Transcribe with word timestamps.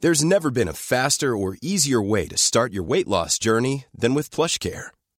There's 0.00 0.24
never 0.24 0.50
been 0.50 0.68
a 0.68 0.72
faster 0.72 1.36
or 1.36 1.58
easier 1.60 2.00
way 2.00 2.26
to 2.28 2.38
start 2.38 2.72
your 2.72 2.82
weight 2.82 3.06
loss 3.06 3.38
journey 3.38 3.84
than 3.94 4.14
with 4.14 4.30
PlushCare. 4.30 4.92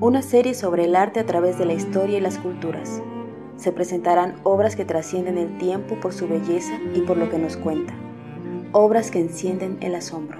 Una 0.00 0.22
serie 0.22 0.54
sobre 0.54 0.84
el 0.84 0.96
arte 0.96 1.20
a 1.20 1.26
través 1.26 1.58
de 1.58 1.66
la 1.66 1.74
historia 1.74 2.16
y 2.16 2.20
las 2.20 2.38
culturas. 2.38 3.02
Se 3.56 3.70
presentarán 3.72 4.36
obras 4.44 4.74
que 4.74 4.86
trascienden 4.86 5.36
el 5.36 5.58
tiempo 5.58 6.00
por 6.00 6.14
su 6.14 6.26
belleza 6.28 6.78
y 6.94 7.00
por 7.02 7.18
lo 7.18 7.28
que 7.28 7.38
nos 7.38 7.58
cuenta. 7.58 7.92
Obras 8.72 9.10
que 9.10 9.20
encienden 9.20 9.76
el 9.82 9.96
asombro. 9.96 10.38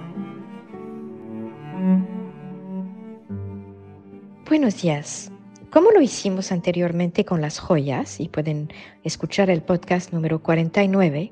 Buenos 4.47 4.81
días. 4.81 5.31
Como 5.69 5.91
lo 5.91 6.01
hicimos 6.01 6.51
anteriormente 6.51 7.25
con 7.25 7.41
las 7.41 7.59
joyas, 7.59 8.19
y 8.19 8.27
pueden 8.27 8.73
escuchar 9.03 9.51
el 9.51 9.61
podcast 9.61 10.11
número 10.11 10.41
49, 10.41 11.31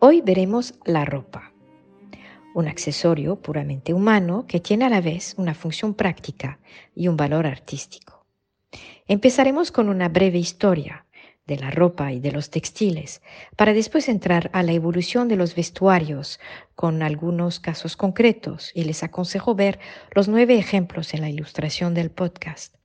hoy 0.00 0.20
veremos 0.20 0.74
la 0.84 1.06
ropa, 1.06 1.53
un 2.54 2.68
accesorio 2.68 3.36
puramente 3.36 3.92
humano 3.92 4.46
que 4.48 4.60
tiene 4.60 4.86
a 4.86 4.88
la 4.88 5.02
vez 5.02 5.34
una 5.36 5.54
función 5.54 5.92
práctica 5.92 6.58
y 6.94 7.08
un 7.08 7.16
valor 7.16 7.46
artístico. 7.46 8.24
Empezaremos 9.06 9.70
con 9.70 9.90
una 9.90 10.08
breve 10.08 10.38
historia 10.38 11.04
de 11.46 11.58
la 11.58 11.70
ropa 11.70 12.10
y 12.12 12.20
de 12.20 12.32
los 12.32 12.48
textiles, 12.48 13.20
para 13.54 13.74
después 13.74 14.08
entrar 14.08 14.48
a 14.54 14.62
la 14.62 14.72
evolución 14.72 15.28
de 15.28 15.36
los 15.36 15.54
vestuarios 15.54 16.40
con 16.74 17.02
algunos 17.02 17.60
casos 17.60 17.96
concretos 17.96 18.70
y 18.74 18.84
les 18.84 19.02
aconsejo 19.02 19.54
ver 19.54 19.78
los 20.12 20.28
nueve 20.28 20.56
ejemplos 20.56 21.12
en 21.12 21.20
la 21.20 21.28
ilustración 21.28 21.92
del 21.92 22.10
podcast. 22.10 22.76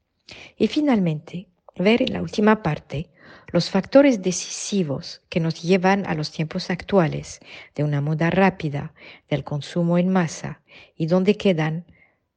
Y 0.57 0.67
finalmente, 0.67 1.47
ver 1.77 2.01
en 2.01 2.11
la 2.11 2.21
última 2.21 2.61
parte 2.61 3.09
los 3.51 3.69
factores 3.69 4.21
decisivos 4.21 5.21
que 5.29 5.39
nos 5.39 5.61
llevan 5.61 6.05
a 6.05 6.13
los 6.13 6.31
tiempos 6.31 6.69
actuales 6.69 7.39
de 7.75 7.83
una 7.83 8.01
moda 8.01 8.29
rápida, 8.29 8.93
del 9.29 9.43
consumo 9.43 9.97
en 9.97 10.09
masa 10.09 10.61
y 10.95 11.07
dónde 11.07 11.35
quedan, 11.35 11.85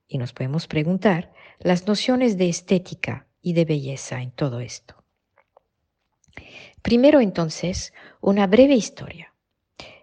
y 0.08 0.18
nos 0.18 0.33
podemos 0.33 0.66
preguntar, 0.66 1.33
las 1.58 1.86
nociones 1.86 2.36
de 2.36 2.48
estética 2.48 3.27
y 3.40 3.52
de 3.52 3.64
belleza 3.64 4.20
en 4.22 4.30
todo 4.30 4.60
esto. 4.60 5.02
Primero 6.83 7.20
entonces, 7.20 7.92
una 8.20 8.46
breve 8.46 8.74
historia. 8.74 9.33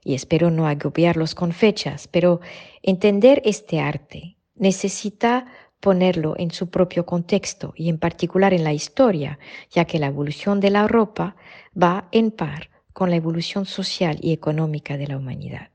Y 0.03 0.15
espero 0.15 0.49
no 0.49 0.67
agobiarlos 0.67 1.35
con 1.35 1.51
fechas, 1.51 2.07
pero 2.07 2.39
entender 2.81 3.41
este 3.43 3.81
arte 3.81 4.37
necesita 4.55 5.45
ponerlo 5.79 6.35
en 6.37 6.51
su 6.51 6.69
propio 6.69 7.05
contexto 7.05 7.73
y 7.75 7.89
en 7.89 7.97
particular 7.97 8.53
en 8.53 8.63
la 8.63 8.73
historia, 8.73 9.39
ya 9.71 9.85
que 9.85 9.99
la 9.99 10.07
evolución 10.07 10.59
de 10.59 10.69
la 10.69 10.87
ropa 10.87 11.35
va 11.81 12.07
en 12.11 12.31
par 12.31 12.69
con 12.93 13.09
la 13.09 13.15
evolución 13.15 13.65
social 13.65 14.17
y 14.21 14.33
económica 14.33 14.97
de 14.97 15.07
la 15.07 15.17
humanidad. 15.17 15.69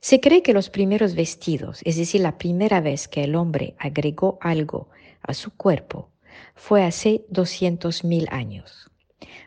Se 0.00 0.20
cree 0.20 0.42
que 0.42 0.52
los 0.52 0.68
primeros 0.68 1.14
vestidos, 1.14 1.80
es 1.84 1.96
decir, 1.96 2.20
la 2.20 2.36
primera 2.36 2.82
vez 2.82 3.08
que 3.08 3.24
el 3.24 3.34
hombre 3.36 3.74
agregó 3.78 4.36
algo 4.42 4.90
a 5.22 5.32
su 5.32 5.50
cuerpo, 5.50 6.10
fue 6.54 6.84
hace 6.84 7.24
200.000 7.30 8.28
años. 8.30 8.90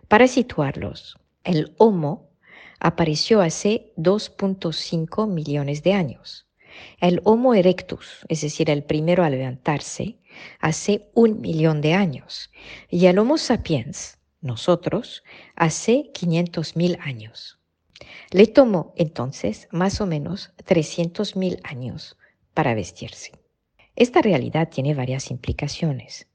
Para 0.07 0.27
situarlos, 0.27 1.19
el 1.43 1.75
Homo 1.77 2.31
apareció 2.79 3.41
hace 3.41 3.93
2.5 3.97 5.27
millones 5.27 5.83
de 5.83 5.93
años. 5.93 6.46
El 6.99 7.21
Homo 7.23 7.53
erectus, 7.53 8.25
es 8.27 8.41
decir, 8.41 8.69
el 8.69 8.83
primero 8.83 9.23
a 9.23 9.29
levantarse, 9.29 10.17
hace 10.59 11.09
un 11.13 11.41
millón 11.41 11.81
de 11.81 11.93
años. 11.93 12.51
Y 12.89 13.05
el 13.05 13.19
Homo 13.19 13.37
sapiens, 13.37 14.17
nosotros, 14.41 15.23
hace 15.55 16.11
500 16.13 16.75
mil 16.75 16.97
años. 17.01 17.59
Le 18.31 18.47
tomó 18.47 18.93
entonces 18.95 19.67
más 19.71 20.01
o 20.01 20.05
menos 20.05 20.53
300 20.65 21.35
mil 21.35 21.59
años 21.63 22.17
para 22.53 22.73
vestirse. 22.73 23.31
Esta 23.95 24.21
realidad 24.21 24.69
tiene 24.69 24.93
varias 24.93 25.31
implicaciones. 25.31 26.27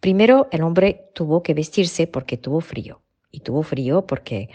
Primero, 0.00 0.48
el 0.52 0.62
hombre 0.62 1.10
tuvo 1.14 1.42
que 1.42 1.54
vestirse 1.54 2.06
porque 2.06 2.36
tuvo 2.36 2.60
frío. 2.60 3.02
Y 3.30 3.40
tuvo 3.40 3.62
frío 3.62 4.06
porque 4.06 4.50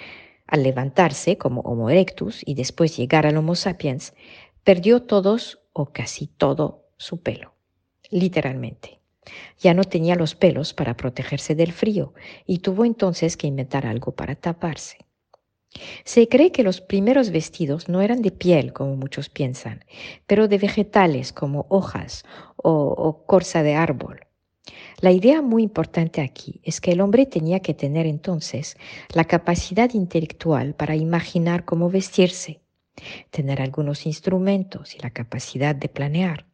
al 0.47 0.63
levantarse 0.63 1.37
como 1.37 1.61
Homo 1.61 1.89
erectus 1.89 2.41
y 2.45 2.55
después 2.55 2.97
llegar 2.97 3.25
al 3.25 3.37
Homo 3.37 3.55
sapiens, 3.55 4.13
Perdió 4.63 5.01
todos 5.01 5.59
o 5.73 5.87
casi 5.87 6.27
todo 6.27 6.85
su 6.97 7.21
pelo, 7.21 7.55
literalmente. 8.11 8.99
Ya 9.59 9.73
no 9.73 9.83
tenía 9.83 10.15
los 10.15 10.35
pelos 10.35 10.75
para 10.75 10.95
protegerse 10.95 11.55
del 11.55 11.71
frío 11.71 12.13
y 12.45 12.59
tuvo 12.59 12.85
entonces 12.85 13.37
que 13.37 13.47
inventar 13.47 13.87
algo 13.87 14.11
para 14.11 14.35
taparse. 14.35 14.99
Se 16.03 16.27
cree 16.27 16.51
que 16.51 16.61
los 16.61 16.79
primeros 16.79 17.31
vestidos 17.31 17.89
no 17.89 18.01
eran 18.01 18.21
de 18.21 18.29
piel, 18.29 18.71
como 18.71 18.95
muchos 18.95 19.29
piensan, 19.29 19.83
pero 20.27 20.47
de 20.47 20.59
vegetales 20.59 21.33
como 21.33 21.65
hojas 21.69 22.23
o, 22.57 23.23
corza 23.25 23.63
de 23.63 23.73
árbol. 23.73 24.27
La 24.99 25.11
idea 25.11 25.41
muy 25.41 25.63
importante 25.63 26.21
aquí 26.21 26.61
es 26.63 26.81
que 26.81 26.91
el 26.91 27.01
hombre 27.01 27.25
tenía 27.25 27.61
que 27.61 27.73
tener 27.73 28.05
entonces 28.05 28.77
la 29.13 29.25
capacidad 29.25 29.91
intelectual 29.93 30.75
para 30.75 30.95
imaginar 30.95 31.65
cómo 31.65 31.89
vestirse 31.89 32.61
tener 33.29 33.61
algunos 33.61 34.05
instrumentos 34.05 34.95
y 34.95 34.99
la 34.99 35.11
capacidad 35.11 35.75
de 35.75 35.89
planear. 35.89 36.45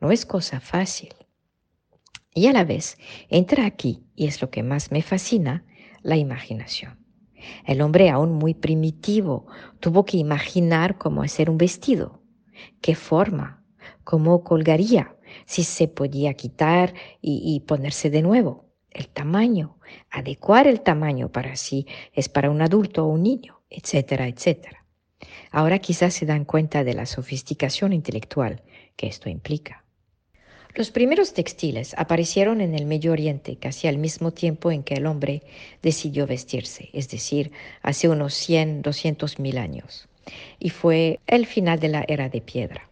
No 0.00 0.10
es 0.10 0.26
cosa 0.26 0.60
fácil. 0.60 1.14
Y 2.34 2.46
a 2.46 2.52
la 2.52 2.64
vez 2.64 2.98
entra 3.28 3.66
aquí, 3.66 4.04
y 4.14 4.26
es 4.26 4.40
lo 4.40 4.50
que 4.50 4.62
más 4.62 4.92
me 4.92 5.02
fascina, 5.02 5.64
la 6.02 6.16
imaginación. 6.16 6.98
El 7.64 7.80
hombre 7.80 8.10
aún 8.10 8.32
muy 8.32 8.54
primitivo 8.54 9.46
tuvo 9.80 10.04
que 10.04 10.16
imaginar 10.16 10.98
cómo 10.98 11.22
hacer 11.22 11.50
un 11.50 11.58
vestido, 11.58 12.22
qué 12.80 12.94
forma, 12.94 13.64
cómo 14.04 14.42
colgaría, 14.44 15.16
si 15.46 15.64
se 15.64 15.88
podía 15.88 16.34
quitar 16.34 16.94
y, 17.20 17.60
ponerse 17.60 18.10
de 18.10 18.22
nuevo, 18.22 18.66
el 18.90 19.08
tamaño, 19.08 19.78
adecuar 20.10 20.66
el 20.66 20.80
tamaño 20.80 21.30
para 21.30 21.56
si 21.56 21.86
es 22.12 22.28
para 22.28 22.50
un 22.50 22.62
adulto 22.62 23.04
o 23.04 23.08
un 23.08 23.22
niño, 23.22 23.62
etcétera, 23.70 24.26
etcétera. 24.28 24.77
Ahora 25.50 25.78
quizás 25.78 26.14
se 26.14 26.26
dan 26.26 26.44
cuenta 26.44 26.84
de 26.84 26.94
la 26.94 27.06
sofisticación 27.06 27.92
intelectual 27.92 28.62
que 28.96 29.06
esto 29.06 29.28
implica. 29.28 29.84
Los 30.74 30.90
primeros 30.90 31.32
textiles 31.32 31.94
aparecieron 31.98 32.60
en 32.60 32.74
el 32.74 32.86
Medio 32.86 33.12
Oriente 33.12 33.56
casi 33.56 33.88
al 33.88 33.98
mismo 33.98 34.32
tiempo 34.32 34.70
en 34.70 34.82
que 34.82 34.94
el 34.94 35.06
hombre 35.06 35.42
decidió 35.82 36.26
vestirse, 36.26 36.90
es 36.92 37.08
decir, 37.08 37.50
hace 37.82 38.08
unos 38.08 38.34
100, 38.34 38.82
200 38.82 39.38
mil 39.38 39.58
años. 39.58 40.08
Y 40.58 40.70
fue 40.70 41.20
el 41.26 41.46
final 41.46 41.80
de 41.80 41.88
la 41.88 42.04
era 42.06 42.28
de 42.28 42.40
piedra. 42.40 42.88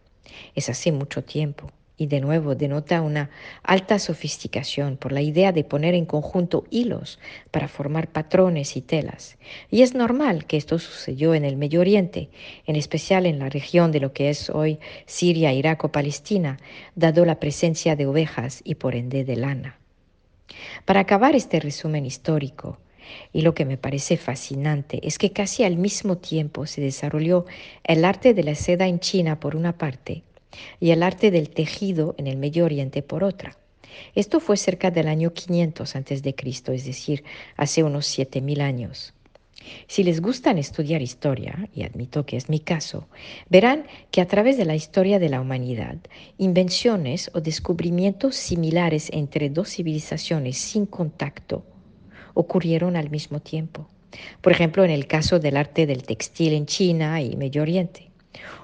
Es 0.55 0.69
hace 0.69 0.91
mucho 0.91 1.23
tiempo 1.23 1.71
y 1.97 2.05
de 2.05 2.21
nuevo 2.21 2.55
denota 2.55 3.01
una 3.01 3.31
alta 3.63 3.97
sofisticación 3.97 4.97
por 4.97 5.11
la 5.11 5.21
idea 5.21 5.51
de 5.51 5.63
poner 5.63 5.95
en 5.95 6.05
conjunto 6.05 6.65
hilos 6.69 7.19
para 7.49 7.67
formar 7.67 8.11
patrones 8.11 8.77
y 8.77 8.81
telas. 8.81 9.37
Y 9.71 9.81
es 9.81 9.95
normal 9.95 10.45
que 10.45 10.57
esto 10.57 10.77
sucedió 10.77 11.33
en 11.33 11.43
el 11.43 11.57
Medio 11.57 11.81
Oriente, 11.81 12.29
en 12.67 12.75
especial 12.75 13.25
en 13.25 13.39
la 13.39 13.49
región 13.49 13.91
de 13.91 13.99
lo 13.99 14.13
que 14.13 14.29
es 14.29 14.51
hoy 14.51 14.79
Siria, 15.07 15.51
Irak 15.53 15.83
o 15.83 15.91
Palestina, 15.91 16.57
dado 16.95 17.25
la 17.25 17.39
presencia 17.39 17.95
de 17.95 18.05
ovejas 18.05 18.61
y 18.63 18.75
por 18.75 18.95
ende 18.95 19.25
de 19.25 19.35
lana. 19.35 19.79
Para 20.85 21.01
acabar 21.01 21.35
este 21.35 21.59
resumen 21.59 22.05
histórico, 22.05 22.77
y 23.31 23.41
lo 23.41 23.53
que 23.53 23.65
me 23.65 23.77
parece 23.77 24.17
fascinante 24.17 24.99
es 25.01 25.17
que 25.17 25.31
casi 25.31 25.63
al 25.63 25.77
mismo 25.77 26.17
tiempo 26.17 26.65
se 26.65 26.81
desarrolló 26.81 27.45
el 27.85 28.03
arte 28.03 28.33
de 28.33 28.43
la 28.43 28.53
seda 28.53 28.85
en 28.87 28.99
China 28.99 29.39
por 29.39 29.55
una 29.55 29.77
parte 29.77 30.23
y 30.79 30.91
el 30.91 31.03
arte 31.03 31.31
del 31.31 31.49
tejido 31.49 32.15
en 32.17 32.27
el 32.27 32.37
Medio 32.37 32.65
Oriente 32.65 33.01
por 33.01 33.23
otra. 33.23 33.57
Esto 34.15 34.39
fue 34.39 34.57
cerca 34.57 34.91
del 34.91 35.07
año 35.07 35.33
500 35.33 35.95
a.C., 35.95 36.35
es 36.73 36.85
decir, 36.85 37.23
hace 37.55 37.83
unos 37.83 38.17
7.000 38.17 38.61
años. 38.61 39.13
Si 39.87 40.03
les 40.03 40.21
gustan 40.21 40.57
estudiar 40.57 41.01
historia, 41.01 41.67
y 41.73 41.83
admito 41.83 42.25
que 42.25 42.37
es 42.37 42.49
mi 42.49 42.59
caso, 42.59 43.07
verán 43.49 43.85
que 44.11 44.21
a 44.21 44.27
través 44.27 44.57
de 44.57 44.65
la 44.65 44.75
historia 44.75 45.19
de 45.19 45.29
la 45.29 45.41
humanidad, 45.41 45.97
invenciones 46.37 47.31
o 47.33 47.41
descubrimientos 47.41 48.35
similares 48.35 49.09
entre 49.11 49.49
dos 49.49 49.69
civilizaciones 49.69 50.57
sin 50.57 50.85
contacto 50.85 51.65
ocurrieron 52.33 52.95
al 52.95 53.09
mismo 53.09 53.39
tiempo. 53.39 53.89
Por 54.41 54.51
ejemplo, 54.51 54.85
en 54.85 54.91
el 54.91 55.07
caso 55.07 55.39
del 55.39 55.57
arte 55.57 55.85
del 55.85 56.03
textil 56.03 56.53
en 56.53 56.65
China 56.65 57.21
y 57.21 57.35
Medio 57.35 57.61
Oriente, 57.63 58.06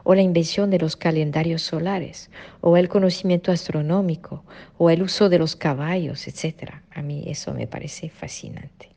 o 0.03 0.15
la 0.15 0.21
invención 0.21 0.69
de 0.69 0.79
los 0.79 0.95
calendarios 0.95 1.61
solares, 1.61 2.29
o 2.61 2.77
el 2.77 2.89
conocimiento 2.89 3.51
astronómico, 3.51 4.43
o 4.77 4.89
el 4.89 5.03
uso 5.03 5.29
de 5.29 5.39
los 5.39 5.55
caballos, 5.55 6.27
etc. 6.27 6.73
A 6.91 7.01
mí 7.01 7.23
eso 7.27 7.53
me 7.53 7.67
parece 7.67 8.09
fascinante. 8.09 8.89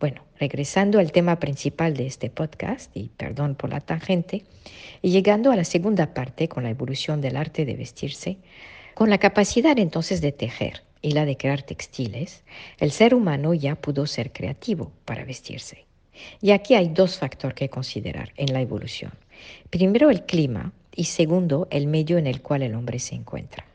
Bueno, 0.00 0.22
regresando 0.38 0.98
al 0.98 1.12
tema 1.12 1.38
principal 1.38 1.96
de 1.96 2.06
este 2.06 2.28
podcast, 2.30 2.94
y 2.96 3.10
perdón 3.16 3.54
por 3.54 3.70
la 3.70 3.80
tangente, 3.80 4.44
y 5.00 5.10
llegando 5.10 5.50
a 5.50 5.56
la 5.56 5.64
segunda 5.64 6.12
parte 6.14 6.48
con 6.48 6.64
la 6.64 6.70
evolución 6.70 7.20
del 7.20 7.36
arte 7.36 7.64
de 7.64 7.74
vestirse, 7.74 8.38
con 8.94 9.10
la 9.10 9.18
capacidad 9.18 9.78
entonces 9.78 10.20
de 10.20 10.32
tejer 10.32 10.82
y 11.02 11.12
la 11.12 11.24
de 11.24 11.36
crear 11.36 11.62
textiles, 11.62 12.44
el 12.78 12.90
ser 12.90 13.14
humano 13.14 13.54
ya 13.54 13.76
pudo 13.76 14.06
ser 14.06 14.32
creativo 14.32 14.92
para 15.04 15.24
vestirse. 15.24 15.84
Y 16.40 16.52
aquí 16.52 16.74
hay 16.74 16.88
dos 16.88 17.18
factores 17.18 17.56
que 17.56 17.68
considerar 17.68 18.32
en 18.36 18.52
la 18.52 18.60
evolución. 18.60 19.12
Primero 19.70 20.10
el 20.10 20.24
clima 20.24 20.72
y 20.94 21.04
segundo 21.04 21.66
el 21.70 21.86
medio 21.86 22.18
en 22.18 22.26
el 22.26 22.40
cual 22.42 22.62
el 22.62 22.74
hombre 22.74 22.98
se 22.98 23.14
encuentra. 23.14 23.66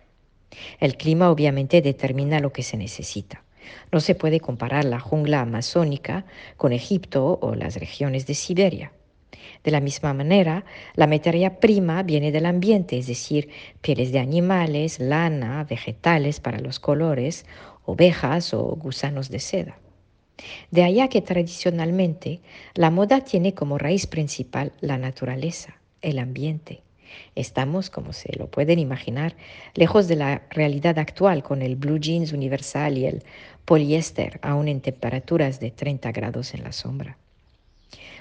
El 0.80 0.98
clima 0.98 1.30
obviamente 1.30 1.82
determina 1.82 2.40
lo 2.40 2.52
que 2.52 2.64
se 2.64 2.78
necesita. 2.78 3.44
No 3.92 4.00
se 4.00 4.16
puede 4.16 4.40
comparar 4.40 4.86
la 4.86 5.00
jungla 5.00 5.42
amazónica 5.42 6.26
con 6.58 6.74
Egipto 6.74 7.40
o 7.42 7.56
las 7.56 7.76
regiones 7.76 8.26
de 8.26 8.34
Siberia. 8.34 8.92
De 9.64 9.72
la 9.72 9.82
misma 9.82 10.14
manera, 10.14 10.66
la 10.96 11.08
materia 11.08 11.60
prima 11.60 12.02
viene 12.04 12.32
del 12.32 12.46
ambiente, 12.46 12.98
es 12.98 13.08
decir, 13.08 13.50
pieles 13.82 14.12
de 14.12 14.20
animales, 14.20 15.00
lana, 15.00 15.66
vegetales 15.66 16.40
para 16.40 16.60
los 16.60 16.80
colores, 16.80 17.46
ovejas 17.86 18.54
o 18.54 18.64
gusanos 18.76 19.30
de 19.30 19.40
seda. 19.40 19.78
De 20.72 20.84
allá 20.84 21.08
que 21.08 21.22
tradicionalmente 21.22 22.40
la 22.74 22.92
moda 22.92 23.22
tiene 23.22 23.54
como 23.54 23.78
raíz 23.78 24.08
principal 24.08 24.72
la 24.82 24.98
naturaleza, 24.98 25.76
el 26.02 26.20
ambiente. 26.20 26.82
Estamos, 27.36 27.90
como 27.90 28.14
se 28.14 28.36
lo 28.38 28.48
pueden 28.48 28.80
imaginar, 28.80 29.36
lejos 29.74 30.08
de 30.08 30.16
la 30.16 30.44
realidad 30.50 31.00
actual 31.00 31.44
con 31.44 31.62
el 31.62 31.76
blue 31.76 32.00
jeans 32.00 32.34
universal 32.34 32.98
y 32.98 33.06
el 33.06 33.24
poliéster 33.66 34.40
aún 34.42 34.68
en 34.68 34.82
temperaturas 34.82 35.60
de 35.60 35.72
30 35.72 36.12
grados 36.12 36.54
en 36.54 36.64
la 36.64 36.72
sombra. 36.72 37.18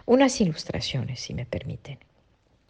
Unas 0.07 0.41
ilustraciones, 0.41 1.21
si 1.21 1.35
me 1.35 1.45
permiten. 1.45 1.99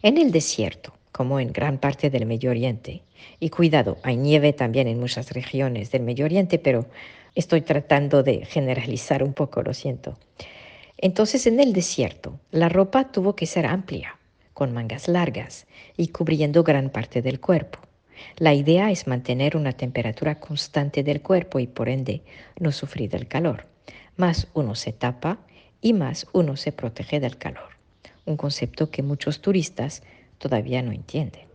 En 0.01 0.17
el 0.17 0.31
desierto, 0.31 0.93
como 1.11 1.39
en 1.39 1.51
gran 1.51 1.77
parte 1.77 2.09
del 2.09 2.25
Medio 2.25 2.51
Oriente, 2.51 3.01
y 3.39 3.49
cuidado, 3.49 3.97
hay 4.03 4.17
nieve 4.17 4.53
también 4.53 4.87
en 4.87 4.99
muchas 4.99 5.31
regiones 5.31 5.91
del 5.91 6.03
Medio 6.03 6.25
Oriente, 6.25 6.59
pero 6.59 6.85
estoy 7.35 7.61
tratando 7.61 8.23
de 8.23 8.45
generalizar 8.45 9.23
un 9.23 9.33
poco, 9.33 9.61
lo 9.61 9.73
siento. 9.73 10.17
Entonces, 10.97 11.47
en 11.47 11.59
el 11.59 11.73
desierto, 11.73 12.39
la 12.51 12.69
ropa 12.69 13.11
tuvo 13.11 13.35
que 13.35 13.45
ser 13.45 13.65
amplia, 13.65 14.17
con 14.53 14.73
mangas 14.73 15.07
largas 15.07 15.65
y 15.95 16.09
cubriendo 16.09 16.63
gran 16.63 16.89
parte 16.89 17.21
del 17.21 17.39
cuerpo. 17.39 17.79
La 18.37 18.53
idea 18.53 18.91
es 18.91 19.07
mantener 19.07 19.55
una 19.55 19.71
temperatura 19.71 20.39
constante 20.39 21.03
del 21.03 21.21
cuerpo 21.21 21.59
y 21.59 21.67
por 21.67 21.89
ende 21.89 22.21
no 22.59 22.71
sufrir 22.71 23.09
del 23.09 23.27
calor. 23.27 23.67
Más 24.17 24.47
uno 24.53 24.75
se 24.75 24.91
tapa 24.91 25.39
y 25.81 25.93
más 25.93 26.27
uno 26.33 26.57
se 26.57 26.73
protege 26.73 27.19
del 27.19 27.37
calor. 27.37 27.77
Un 28.25 28.35
concepto 28.35 28.91
que 28.91 29.01
muchos 29.01 29.41
turistas 29.41 30.03
todavía 30.37 30.81
no 30.81 30.91
entienden. 30.91 31.48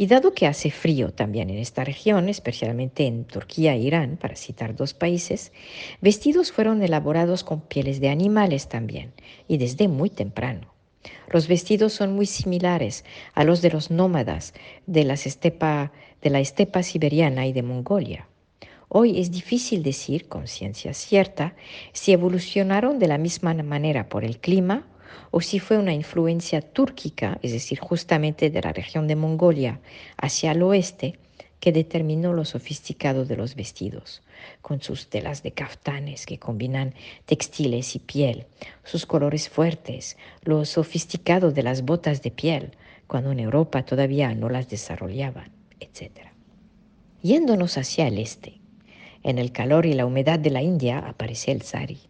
Y 0.00 0.06
dado 0.06 0.32
que 0.32 0.46
hace 0.46 0.70
frío 0.70 1.12
también 1.12 1.50
en 1.50 1.58
esta 1.58 1.84
región, 1.84 2.30
especialmente 2.30 3.06
en 3.06 3.26
Turquía 3.26 3.74
e 3.74 3.80
Irán, 3.80 4.16
para 4.16 4.34
citar 4.34 4.74
dos 4.74 4.94
países, 4.94 5.52
vestidos 6.00 6.52
fueron 6.52 6.82
elaborados 6.82 7.44
con 7.44 7.60
pieles 7.60 8.00
de 8.00 8.08
animales 8.08 8.70
también, 8.70 9.12
y 9.46 9.58
desde 9.58 9.88
muy 9.88 10.08
temprano. 10.08 10.72
Los 11.28 11.48
vestidos 11.48 11.92
son 11.92 12.14
muy 12.14 12.24
similares 12.24 13.04
a 13.34 13.44
los 13.44 13.60
de 13.60 13.72
los 13.72 13.90
nómadas 13.90 14.54
de, 14.86 15.04
la 15.04 16.40
estepa 16.40 16.82
siberiana 16.82 17.46
y 17.46 17.52
de 17.52 17.62
Mongolia. 17.62 18.26
Hoy 18.88 19.20
es 19.20 19.30
difícil 19.30 19.82
decir 19.82 20.28
con 20.28 20.46
ciencia 20.46 20.94
cierta 20.94 21.54
si 21.92 22.12
evolucionaron 22.12 22.98
de 22.98 23.06
la 23.06 23.18
misma 23.18 23.52
manera 23.52 24.08
por 24.08 24.24
el 24.24 24.38
clima 24.38 24.86
o 25.30 25.40
si 25.40 25.58
fue 25.58 25.78
una 25.78 25.92
influencia 25.92 26.60
túrquica, 26.60 27.38
es 27.42 27.52
decir, 27.52 27.78
justamente 27.78 28.50
de 28.50 28.62
la 28.62 28.72
región 28.72 29.06
de 29.06 29.16
Mongolia 29.16 29.80
hacia 30.16 30.52
el 30.52 30.62
oeste, 30.62 31.18
que 31.60 31.72
determinó 31.72 32.32
lo 32.32 32.44
sofisticado 32.44 33.26
de 33.26 33.36
los 33.36 33.54
vestidos, 33.54 34.22
con 34.62 34.80
sus 34.80 35.08
telas 35.08 35.42
de 35.42 35.52
caftanes 35.52 36.24
que 36.24 36.38
combinan 36.38 36.94
textiles 37.26 37.94
y 37.94 37.98
piel, 37.98 38.46
sus 38.82 39.04
colores 39.06 39.48
fuertes, 39.48 40.16
lo 40.42 40.64
sofisticado 40.64 41.52
de 41.52 41.62
las 41.62 41.82
botas 41.82 42.22
de 42.22 42.30
piel, 42.30 42.72
cuando 43.06 43.32
en 43.32 43.40
Europa 43.40 43.84
todavía 43.84 44.34
no 44.34 44.48
las 44.48 44.68
desarrollaban, 44.70 45.52
etc. 45.80 46.28
Yéndonos 47.22 47.76
hacia 47.76 48.08
el 48.08 48.18
este, 48.18 48.60
en 49.22 49.38
el 49.38 49.52
calor 49.52 49.84
y 49.84 49.92
la 49.92 50.06
humedad 50.06 50.38
de 50.38 50.50
la 50.50 50.62
India 50.62 50.98
aparece 50.98 51.52
el 51.52 51.60
sari, 51.62 52.00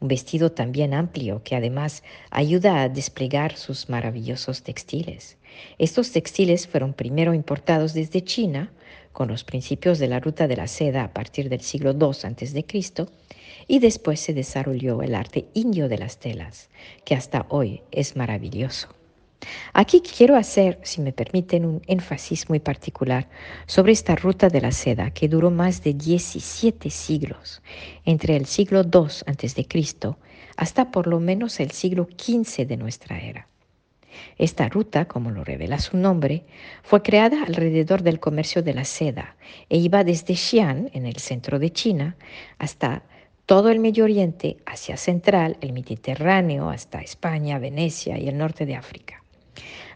un 0.00 0.08
vestido 0.08 0.52
también 0.52 0.94
amplio 0.94 1.42
que 1.42 1.56
además 1.56 2.02
ayuda 2.30 2.82
a 2.82 2.88
desplegar 2.88 3.56
sus 3.56 3.88
maravillosos 3.88 4.62
textiles. 4.62 5.38
Estos 5.78 6.12
textiles 6.12 6.66
fueron 6.66 6.92
primero 6.92 7.34
importados 7.34 7.94
desde 7.94 8.22
China, 8.22 8.72
con 9.12 9.28
los 9.28 9.44
principios 9.44 9.98
de 9.98 10.08
la 10.08 10.20
ruta 10.20 10.46
de 10.46 10.56
la 10.56 10.66
seda 10.66 11.04
a 11.04 11.12
partir 11.12 11.48
del 11.48 11.62
siglo 11.62 11.92
II 11.92 12.08
a.C., 12.08 13.06
y 13.68 13.78
después 13.78 14.20
se 14.20 14.34
desarrolló 14.34 15.02
el 15.02 15.14
arte 15.14 15.46
indio 15.54 15.88
de 15.88 15.98
las 15.98 16.18
telas, 16.18 16.68
que 17.04 17.14
hasta 17.14 17.46
hoy 17.48 17.82
es 17.90 18.14
maravilloso. 18.14 18.88
Aquí 19.72 20.00
quiero 20.00 20.36
hacer, 20.36 20.78
si 20.82 21.00
me 21.00 21.12
permiten, 21.12 21.66
un 21.66 21.82
énfasis 21.86 22.48
muy 22.48 22.60
particular 22.60 23.28
sobre 23.66 23.92
esta 23.92 24.16
ruta 24.16 24.48
de 24.48 24.60
la 24.60 24.72
seda 24.72 25.10
que 25.10 25.28
duró 25.28 25.50
más 25.50 25.82
de 25.82 25.92
17 25.94 26.90
siglos, 26.90 27.62
entre 28.04 28.36
el 28.36 28.46
siglo 28.46 28.82
II 28.82 29.08
a.C. 29.26 29.66
hasta 30.56 30.90
por 30.90 31.06
lo 31.06 31.20
menos 31.20 31.60
el 31.60 31.70
siglo 31.72 32.08
XV 32.18 32.66
de 32.66 32.76
nuestra 32.76 33.18
era. 33.20 33.48
Esta 34.38 34.68
ruta, 34.70 35.04
como 35.06 35.30
lo 35.30 35.44
revela 35.44 35.78
su 35.78 35.98
nombre, 35.98 36.44
fue 36.82 37.02
creada 37.02 37.42
alrededor 37.42 38.02
del 38.02 38.18
comercio 38.18 38.62
de 38.62 38.72
la 38.72 38.84
seda 38.84 39.36
e 39.68 39.76
iba 39.76 40.04
desde 40.04 40.34
Xi'an, 40.34 40.90
en 40.94 41.04
el 41.04 41.16
centro 41.16 41.58
de 41.58 41.70
China, 41.70 42.16
hasta 42.58 43.02
todo 43.44 43.68
el 43.68 43.78
Medio 43.78 44.04
Oriente, 44.04 44.56
Asia 44.64 44.96
Central, 44.96 45.58
el 45.60 45.74
Mediterráneo, 45.74 46.70
hasta 46.70 47.02
España, 47.02 47.58
Venecia 47.58 48.18
y 48.18 48.28
el 48.28 48.38
norte 48.38 48.64
de 48.64 48.74
África. 48.74 49.22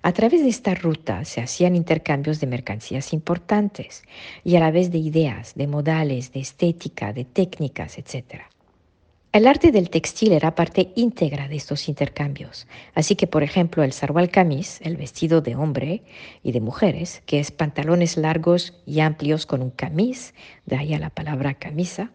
A 0.03 0.13
través 0.13 0.43
de 0.43 0.49
esta 0.49 0.75
ruta 0.75 1.25
se 1.25 1.41
hacían 1.41 1.77
intercambios 1.77 2.41
de 2.41 2.47
mercancías 2.47 3.13
importantes 3.13 4.03
y 4.45 4.57
a 4.57 4.61
la 4.61 4.71
vez 4.71 4.91
de 4.91 4.99
ideas, 4.99 5.55
de 5.55 5.67
modales, 5.67 6.33
de 6.33 6.41
estética, 6.41 7.13
de 7.13 7.25
técnicas, 7.25 7.99
etc. 7.99 8.43
El 9.33 9.47
arte 9.47 9.71
del 9.71 9.91
textil 9.91 10.33
era 10.33 10.57
parte 10.57 10.91
íntegra 10.97 11.47
de 11.47 11.55
estos 11.55 11.89
intercambios, 11.89 12.67
así 12.95 13.15
que 13.15 13.29
por 13.29 13.45
ejemplo 13.45 13.85
el 13.85 13.93
sarwal 13.93 14.29
kamis, 14.29 14.81
el 14.83 14.97
vestido 14.97 15.41
de 15.41 15.55
hombre 15.55 16.03
y 16.43 16.51
de 16.51 16.61
mujeres, 16.61 17.23
que 17.27 17.39
es 17.39 17.53
pantalones 17.53 18.17
largos 18.17 18.75
y 18.87 18.99
amplios 18.99 19.47
con 19.47 19.63
un 19.63 19.71
camis, 19.71 20.35
de 20.67 20.77
ahí 20.77 20.95
a 20.95 20.99
la 20.99 21.11
palabra 21.11 21.55
camisa, 21.55 22.11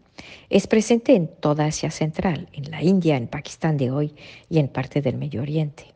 es 0.50 0.68
presente 0.68 1.16
en 1.16 1.28
toda 1.28 1.68
Asia 1.68 1.90
Central, 1.90 2.50
en 2.52 2.70
la 2.70 2.84
India, 2.84 3.16
en 3.16 3.28
Pakistán 3.28 3.78
de 3.78 3.92
hoy 3.92 4.14
y 4.50 4.60
en 4.60 4.68
parte 4.68 5.02
del 5.02 5.16
Medio 5.18 5.42
Oriente. 5.42 5.95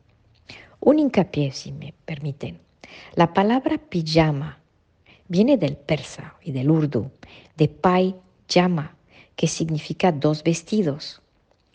Un 0.80 0.98
hincapié, 0.98 1.52
si 1.52 1.72
me 1.72 1.94
permiten. 2.04 2.60
La 3.14 3.32
palabra 3.32 3.78
pijama 3.78 4.58
viene 5.28 5.56
del 5.56 5.76
persa 5.76 6.34
y 6.42 6.52
del 6.52 6.70
urdu, 6.70 7.10
de 7.56 7.68
pai 7.68 8.16
yama, 8.48 8.96
que 9.36 9.46
significa 9.46 10.10
dos 10.10 10.42
vestidos 10.42 11.22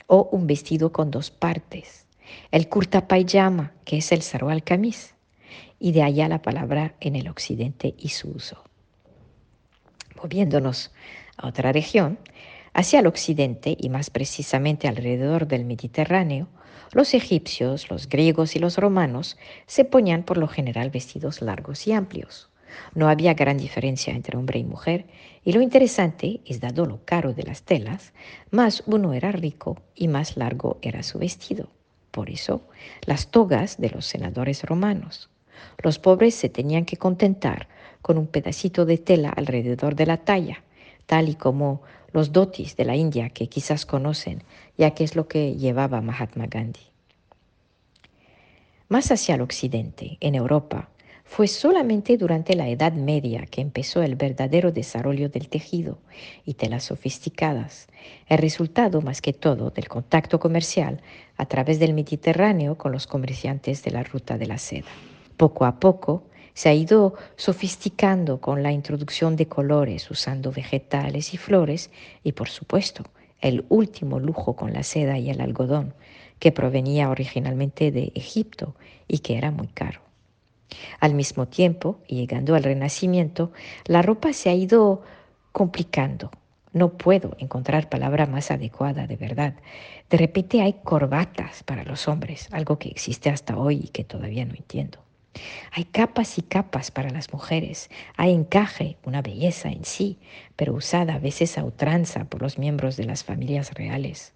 o 0.08 0.28
un 0.32 0.48
vestido 0.48 0.92
con 0.92 1.12
dos 1.12 1.32
partes. 1.32 2.06
El 2.52 2.68
kurta 2.68 3.08
payama, 3.08 3.74
que 3.86 3.98
es 3.98 4.12
el 4.12 4.22
sarwal 4.22 4.64
kamis, 4.64 5.14
y 5.80 5.92
de 5.92 6.04
allá 6.04 6.28
la 6.28 6.42
palabra 6.42 6.96
en 7.00 7.16
el 7.16 7.28
occidente 7.28 7.94
y 7.98 8.10
su 8.10 8.30
uso. 8.30 8.64
Moviéndonos 10.16 10.92
a 11.38 11.48
otra 11.48 11.72
región, 11.72 12.18
Hacia 12.78 13.00
el 13.00 13.08
occidente, 13.08 13.78
y 13.80 13.88
más 13.88 14.10
precisamente 14.10 14.90
alrededor 14.90 15.48
del 15.48 15.64
Mediterráneo, 15.64 16.50
los 16.92 17.14
egipcios, 17.14 17.90
los 17.90 18.08
griegos 18.10 18.56
y 18.56 18.60
los 18.60 18.78
romanos 18.78 19.38
se 19.68 19.86
ponían 19.86 20.24
por 20.24 20.38
lo 20.38 20.48
general 20.48 20.90
vestidos 20.90 21.42
largos 21.42 21.88
y 21.88 21.94
amplios. 21.94 22.50
No 22.94 23.10
había 23.10 23.34
gran 23.34 23.58
diferencia 23.58 24.14
entre 24.14 24.38
hombre 24.38 24.60
y 24.60 24.64
mujer, 24.64 25.06
y 25.44 25.54
lo 25.54 25.62
interesante 25.62 26.42
es, 26.46 26.60
dado 26.60 26.86
lo 26.86 27.06
caro 27.06 27.34
de 27.34 27.44
las 27.44 27.64
telas, 27.64 28.14
más 28.52 28.84
uno 28.86 29.14
era 29.14 29.32
rico 29.32 29.78
y 29.94 30.08
más 30.08 30.38
largo 30.38 30.80
era 30.82 31.04
su 31.04 31.20
vestido. 31.20 31.70
Por 32.12 32.30
eso, 32.30 32.68
las 33.06 33.28
togas 33.28 33.78
de 33.78 33.90
los 33.90 34.06
senadores 34.06 34.64
romanos. 34.64 35.30
Los 35.84 36.00
pobres 36.00 36.36
se 36.36 36.50
tenían 36.50 36.86
que 36.86 36.98
contentar 36.98 37.68
con 38.02 38.18
un 38.18 38.28
pedacito 38.28 38.86
de 38.86 38.98
tela 38.98 39.30
alrededor 39.30 39.96
de 39.96 40.06
la 40.06 40.18
talla, 40.18 40.64
tal 41.06 41.30
y 41.30 41.36
como 41.36 41.82
los 42.16 42.32
dotis 42.32 42.78
de 42.78 42.86
la 42.86 42.96
India 42.96 43.28
que 43.28 43.48
quizás 43.48 43.86
conocen, 43.86 44.42
ya 44.78 44.92
que 44.92 45.04
es 45.04 45.18
lo 45.18 45.28
que 45.28 45.58
llevaba 45.58 46.00
Mahatma 46.00 46.48
Gandhi. 46.48 46.80
Más 48.88 49.12
hacia 49.12 49.36
el 49.36 49.42
occidente, 49.42 50.18
en 50.22 50.36
Europa, 50.36 50.88
fue 51.26 51.50
solamente 51.50 52.16
durante 52.16 52.56
la 52.56 52.70
Edad 52.70 52.94
Media 52.94 53.46
que 53.46 53.60
empezó 53.60 54.02
el 54.02 54.16
verdadero 54.16 54.72
desarrollo 54.72 55.28
del 55.28 55.50
tejido 55.50 55.98
y 56.46 56.54
telas 56.54 56.86
sofisticadas, 56.86 57.88
el 58.28 58.38
resultado 58.38 59.02
más 59.02 59.22
que 59.22 59.34
todo 59.34 59.72
del 59.72 59.90
contacto 59.90 60.40
comercial 60.40 61.02
a 61.36 61.48
través 61.48 61.80
del 61.80 61.94
Mediterráneo 61.94 62.78
con 62.78 62.94
los 62.94 63.08
comerciantes 63.08 63.84
de 63.84 63.92
la 63.92 64.04
ruta 64.04 64.38
de 64.38 64.46
la 64.46 64.58
seda. 64.58 64.88
Poco 65.36 65.66
a 65.66 65.82
poco 65.82 66.24
se 66.56 66.70
ha 66.70 66.74
ido 66.74 67.14
sofisticando 67.36 68.40
con 68.40 68.64
la 68.64 68.72
introducción 68.72 69.36
de 69.36 69.48
colores 69.48 70.10
usando 70.10 70.52
vegetales 70.52 71.34
y 71.34 71.38
flores 71.38 71.92
y 72.24 72.32
por 72.32 72.50
supuesto 72.50 73.04
el 73.42 73.66
último 73.70 74.20
lujo 74.20 74.56
con 74.56 74.74
la 74.74 74.82
seda 74.82 75.20
y 75.20 75.30
el 75.30 75.42
algodón 75.42 75.94
que 76.40 76.52
provenía 76.52 77.10
originalmente 77.10 77.92
de 77.92 78.12
Egipto 78.16 78.74
y 79.08 79.20
que 79.20 79.38
era 79.38 79.52
muy 79.52 79.68
caro. 79.68 80.02
Al 81.00 81.14
mismo 81.14 81.48
tiempo, 81.48 82.00
llegando 82.08 82.56
al 82.56 82.64
Renacimiento, 82.64 83.52
la 83.86 84.02
ropa 84.02 84.34
se 84.34 84.50
ha 84.50 84.54
ido 84.54 85.04
complicando. 85.52 86.32
No 86.74 86.98
puedo 86.98 87.36
encontrar 87.40 87.90
palabra 87.90 88.26
más 88.26 88.52
adecuada, 88.52 89.08
de 89.08 89.16
verdad. 89.16 89.56
De 90.10 90.18
repente 90.18 90.62
hay 90.62 90.74
corbatas 90.84 91.64
para 91.64 91.84
los 91.84 92.08
hombres, 92.08 92.48
algo 92.52 92.80
que 92.80 92.90
existe 92.90 93.30
hasta 93.30 93.58
hoy 93.58 93.82
y 93.86 93.88
que 93.90 94.04
todavía 94.04 94.46
no 94.46 94.56
entiendo. 94.56 95.05
Hay 95.72 95.86
capas 95.86 96.38
y 96.38 96.42
capas 96.42 96.92
para 96.92 97.10
las 97.10 97.32
mujeres. 97.34 97.90
Hay 98.18 98.34
encaje, 98.34 98.98
una 99.04 99.22
belleza 99.22 99.70
en 99.70 99.86
sí, 99.86 100.18
pero 100.56 100.74
usada 100.74 101.16
a 101.16 101.20
veces 101.20 101.58
a 101.58 101.64
ultranza 101.64 102.26
por 102.26 102.42
los 102.42 102.58
miembros 102.58 102.98
de 102.98 103.06
las 103.06 103.24
familias 103.24 103.74
reales. 103.74 104.34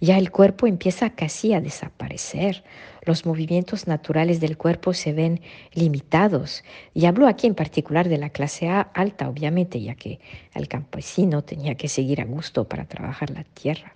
Ya 0.00 0.18
el 0.18 0.32
cuerpo 0.32 0.66
empieza 0.66 1.10
casi 1.10 1.54
a 1.54 1.60
desaparecer. 1.60 2.64
Los 3.02 3.24
movimientos 3.24 3.86
naturales 3.86 4.40
del 4.40 4.56
cuerpo 4.56 4.94
se 4.94 5.12
ven 5.12 5.40
limitados. 5.72 6.64
Y 6.92 7.06
hablo 7.06 7.28
aquí 7.28 7.46
en 7.46 7.54
particular 7.54 8.08
de 8.08 8.18
la 8.18 8.30
clase 8.30 8.68
A 8.68 8.80
alta, 8.80 9.28
obviamente, 9.28 9.80
ya 9.80 9.94
que 9.94 10.18
el 10.54 10.66
campesino 10.66 11.42
tenía 11.42 11.76
que 11.76 11.88
seguir 11.88 12.20
a 12.20 12.24
gusto 12.24 12.68
para 12.68 12.86
trabajar 12.86 13.30
la 13.30 13.44
tierra. 13.44 13.94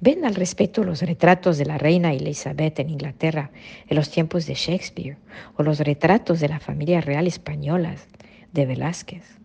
Ven 0.00 0.24
al 0.24 0.34
respeto 0.34 0.84
los 0.84 1.02
retratos 1.02 1.58
de 1.58 1.66
la 1.66 1.78
reina 1.78 2.12
Elizabeth 2.12 2.78
en 2.78 2.90
Inglaterra 2.90 3.50
en 3.88 3.96
los 3.96 4.10
tiempos 4.10 4.46
de 4.46 4.54
Shakespeare 4.54 5.16
o 5.56 5.62
los 5.62 5.78
retratos 5.80 6.40
de 6.40 6.48
la 6.48 6.60
familia 6.60 7.00
real 7.00 7.26
española 7.26 7.94
de 8.52 8.66
Velázquez. 8.66 9.38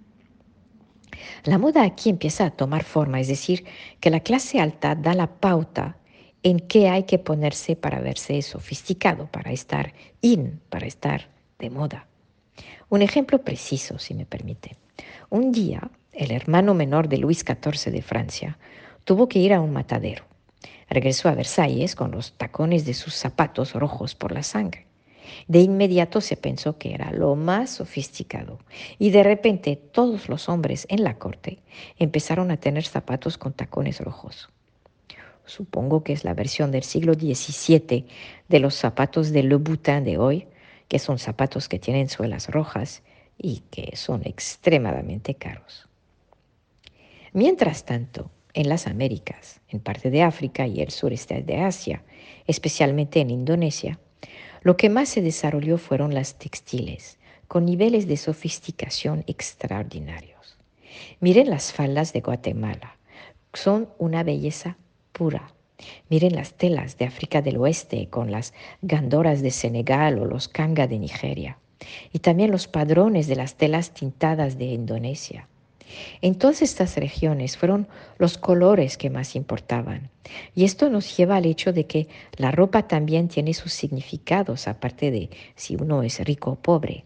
La 1.44 1.58
moda 1.58 1.84
aquí 1.84 2.10
empieza 2.10 2.46
a 2.46 2.52
tomar 2.52 2.84
forma, 2.84 3.20
es 3.20 3.28
decir, 3.28 3.66
que 4.00 4.10
la 4.10 4.20
clase 4.20 4.60
alta 4.60 4.96
da 4.96 5.14
la 5.14 5.28
pauta 5.28 5.98
en 6.44 6.60
qué 6.60 6.90
hay 6.90 7.04
que 7.04 7.20
ponerse 7.20 7.76
para 7.76 8.00
verse 8.00 8.42
sofisticado, 8.42 9.28
para 9.28 9.52
estar 9.52 9.94
in, 10.22 10.60
para 10.70 10.88
estar 10.88 11.30
de 11.60 11.70
moda. 11.70 12.08
Un 12.90 13.02
ejemplo 13.02 13.44
preciso, 13.44 14.00
si 14.00 14.14
me 14.14 14.26
permite. 14.26 14.78
Un 15.30 15.52
día, 15.52 15.90
el 16.14 16.32
hermano 16.32 16.74
menor 16.74 17.10
de 17.10 17.18
Luis 17.18 17.40
XIV 17.46 17.92
de 17.92 18.02
Francia 18.02 18.58
tuvo 19.08 19.30
que 19.30 19.40
ir 19.40 19.54
a 19.54 19.62
un 19.62 19.72
matadero. 19.72 20.26
Regresó 20.90 21.30
a 21.30 21.34
Versalles 21.34 21.96
con 21.96 22.12
los 22.12 22.34
tacones 22.34 22.84
de 22.84 22.94
sus 22.94 23.14
zapatos 23.14 23.72
rojos 23.74 24.16
por 24.16 24.34
la 24.34 24.44
sangre. 24.44 24.86
De 25.48 25.60
inmediato 25.60 26.20
se 26.20 26.36
pensó 26.36 26.78
que 26.78 26.94
era 26.94 27.14
lo 27.14 27.38
más 27.38 27.70
sofisticado 27.70 28.60
y 29.00 29.12
de 29.12 29.24
repente 29.24 29.78
todos 29.78 30.28
los 30.28 30.50
hombres 30.50 30.86
en 30.90 31.06
la 31.06 31.18
corte 31.18 31.60
empezaron 31.98 32.52
a 32.52 32.58
tener 32.58 32.84
zapatos 32.84 33.38
con 33.38 33.54
tacones 33.54 34.02
rojos. 34.02 34.50
Supongo 35.46 36.04
que 36.04 36.12
es 36.12 36.26
la 36.26 36.34
versión 36.34 36.72
del 36.72 36.84
siglo 36.84 37.14
XVII 37.14 38.08
de 38.50 38.60
los 38.60 38.76
zapatos 38.76 39.32
de 39.32 39.44
Le 39.44 39.56
Boutin 39.56 40.04
de 40.04 40.18
hoy, 40.18 40.48
que 40.90 41.00
son 41.00 41.18
zapatos 41.18 41.70
que 41.70 41.80
tienen 41.80 42.10
suelas 42.10 42.50
rojas 42.50 43.04
y 43.38 43.62
que 43.72 43.96
son 43.96 44.24
extremadamente 44.26 45.36
caros. 45.36 45.88
Mientras 47.32 47.86
tanto, 47.86 48.32
en 48.58 48.70
las 48.70 48.88
Américas, 48.88 49.62
en 49.70 49.80
parte 49.80 50.10
de 50.10 50.24
África 50.24 50.66
y 50.66 50.82
el 50.82 50.90
sureste 50.90 51.44
de 51.44 51.60
Asia, 51.60 52.04
especialmente 52.48 53.20
en 53.20 53.30
Indonesia, 53.30 54.00
lo 54.62 54.78
que 54.78 54.90
más 54.90 55.10
se 55.10 55.22
desarrolló 55.22 55.78
fueron 55.78 56.16
las 56.16 56.40
textiles, 56.40 57.20
con 57.48 57.66
niveles 57.66 58.08
de 58.08 58.18
sofisticación 58.18 59.24
extraordinarios. 59.28 60.58
Miren 61.20 61.52
las 61.52 61.72
faldas 61.72 62.14
de 62.14 62.22
Guatemala, 62.22 62.98
son 63.54 63.90
una 64.00 64.24
belleza 64.24 64.78
pura. 65.12 65.54
Miren 66.10 66.36
las 66.36 66.56
telas 66.56 66.98
de 66.98 67.06
África 67.06 67.44
del 67.44 67.58
Oeste 67.58 68.10
con 68.10 68.32
las 68.32 68.56
gandoras 68.82 69.44
de 69.44 69.52
Senegal 69.52 70.18
o 70.18 70.26
los 70.26 70.48
kanga 70.48 70.88
de 70.88 70.98
Nigeria. 70.98 71.60
Y 72.12 72.20
también 72.20 72.50
los 72.50 72.68
padrones 72.68 73.28
de 73.28 73.36
las 73.36 73.54
telas 73.54 73.94
tintadas 73.94 74.58
de 74.58 74.66
Indonesia. 74.66 75.48
En 76.22 76.36
todas 76.36 76.62
estas 76.62 76.98
regiones 76.98 77.58
fueron 77.58 77.88
los 78.18 78.38
colores 78.38 78.98
que 78.98 79.10
más 79.10 79.36
importaban. 79.36 80.10
Y 80.56 80.66
esto 80.66 80.90
nos 80.90 81.16
lleva 81.16 81.38
al 81.38 81.46
hecho 81.46 81.74
de 81.74 81.86
que 81.86 82.08
la 82.36 82.52
ropa 82.52 82.88
también 82.88 83.28
tiene 83.28 83.54
sus 83.54 83.74
significados, 83.74 84.68
aparte 84.68 85.12
de 85.12 85.30
si 85.56 85.76
uno 85.76 86.04
es 86.04 86.20
rico 86.26 86.52
o 86.52 86.56
pobre. 86.56 87.06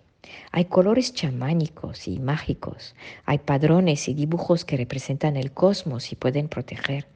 Hay 0.51 0.65
colores 0.65 1.13
chamánicos 1.13 2.07
y 2.07 2.19
mágicos, 2.19 2.95
hay 3.25 3.39
padrones 3.39 4.07
y 4.07 4.13
dibujos 4.13 4.65
que 4.65 4.77
representan 4.77 5.35
el 5.35 5.51
cosmos 5.51 6.11
y 6.11 6.15
pueden 6.15 6.47
proteger, 6.47 7.07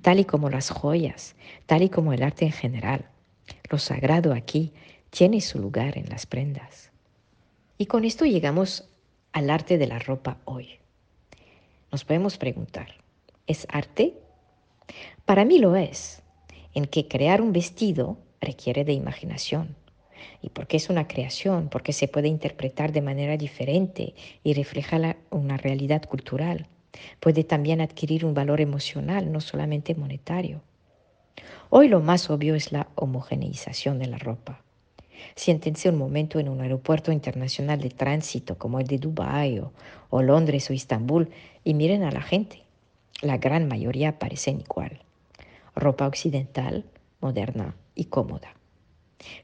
tal 0.00 0.20
y 0.20 0.24
como 0.24 0.48
las 0.48 0.70
joyas, 0.70 1.34
tal 1.66 1.82
y 1.82 1.88
como 1.88 2.12
el 2.12 2.22
arte 2.22 2.46
en 2.46 2.52
general. 2.52 3.06
Lo 3.70 3.78
sagrado 3.78 4.32
aquí 4.32 4.72
tiene 5.10 5.40
su 5.40 5.58
lugar 5.58 5.98
en 5.98 6.08
las 6.08 6.26
prendas. 6.26 6.90
Y 7.78 7.86
con 7.86 8.04
esto 8.04 8.24
llegamos 8.24 8.88
al 9.32 9.50
arte 9.50 9.78
de 9.78 9.86
la 9.86 9.98
ropa 9.98 10.38
hoy. 10.44 10.81
Nos 11.92 12.06
podemos 12.06 12.38
preguntar, 12.38 12.88
¿es 13.46 13.66
arte? 13.68 14.14
Para 15.26 15.44
mí 15.44 15.58
lo 15.58 15.76
es, 15.76 16.22
en 16.72 16.86
que 16.86 17.06
crear 17.06 17.42
un 17.42 17.52
vestido 17.52 18.16
requiere 18.40 18.86
de 18.86 18.94
imaginación. 18.94 19.76
¿Y 20.40 20.48
por 20.48 20.66
qué 20.66 20.78
es 20.78 20.88
una 20.88 21.06
creación? 21.06 21.68
Porque 21.68 21.92
se 21.92 22.08
puede 22.08 22.28
interpretar 22.28 22.92
de 22.92 23.02
manera 23.02 23.36
diferente 23.36 24.14
y 24.42 24.54
refleja 24.54 25.16
una 25.28 25.58
realidad 25.58 26.02
cultural. 26.06 26.66
Puede 27.20 27.44
también 27.44 27.82
adquirir 27.82 28.24
un 28.24 28.32
valor 28.32 28.62
emocional, 28.62 29.30
no 29.30 29.42
solamente 29.42 29.94
monetario. 29.94 30.62
Hoy 31.68 31.88
lo 31.88 32.00
más 32.00 32.30
obvio 32.30 32.54
es 32.54 32.72
la 32.72 32.88
homogeneización 32.94 33.98
de 33.98 34.06
la 34.06 34.16
ropa. 34.16 34.62
Siéntense 35.34 35.88
un 35.88 35.98
momento 35.98 36.38
en 36.38 36.48
un 36.48 36.60
aeropuerto 36.60 37.12
internacional 37.12 37.80
de 37.80 37.90
tránsito 37.90 38.58
como 38.58 38.80
el 38.80 38.86
de 38.86 38.98
Dubái 38.98 39.60
o, 40.10 40.22
Londres 40.22 40.70
o 40.70 40.72
Estambul 40.72 41.30
y 41.64 41.74
miren 41.74 42.02
a 42.02 42.10
la 42.10 42.22
gente. 42.22 42.62
La 43.20 43.38
gran 43.38 43.68
mayoría 43.68 44.18
parecen 44.18 44.60
igual. 44.60 45.00
Ropa 45.74 46.06
occidental, 46.06 46.84
moderna 47.20 47.74
y 47.94 48.06
cómoda. 48.06 48.54